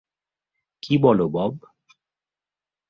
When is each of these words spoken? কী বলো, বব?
কী 0.83 0.93
বলো, 0.97 1.25
বব? 1.29 1.53